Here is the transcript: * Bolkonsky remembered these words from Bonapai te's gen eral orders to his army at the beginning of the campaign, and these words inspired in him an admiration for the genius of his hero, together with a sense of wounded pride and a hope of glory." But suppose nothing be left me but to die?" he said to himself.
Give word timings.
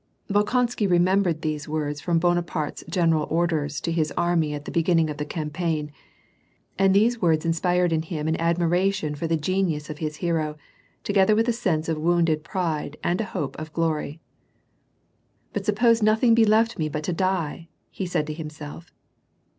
* 0.17 0.29
Bolkonsky 0.31 0.89
remembered 0.89 1.43
these 1.43 1.69
words 1.69 2.01
from 2.01 2.19
Bonapai 2.19 2.71
te's 2.73 2.83
gen 2.89 3.11
eral 3.11 3.31
orders 3.31 3.79
to 3.81 3.91
his 3.91 4.11
army 4.17 4.51
at 4.55 4.65
the 4.65 4.71
beginning 4.71 5.11
of 5.11 5.17
the 5.17 5.25
campaign, 5.27 5.91
and 6.75 6.95
these 6.95 7.21
words 7.21 7.45
inspired 7.45 7.93
in 7.93 8.01
him 8.01 8.27
an 8.27 8.35
admiration 8.41 9.13
for 9.13 9.27
the 9.27 9.37
genius 9.37 9.91
of 9.91 9.99
his 9.99 10.15
hero, 10.15 10.57
together 11.03 11.35
with 11.35 11.47
a 11.47 11.53
sense 11.53 11.87
of 11.87 11.99
wounded 11.99 12.43
pride 12.43 12.97
and 13.03 13.21
a 13.21 13.25
hope 13.25 13.55
of 13.57 13.73
glory." 13.73 14.19
But 15.53 15.67
suppose 15.67 16.01
nothing 16.01 16.33
be 16.33 16.45
left 16.45 16.79
me 16.79 16.89
but 16.89 17.03
to 17.03 17.13
die?" 17.13 17.69
he 17.91 18.07
said 18.07 18.25
to 18.25 18.33
himself. 18.33 18.91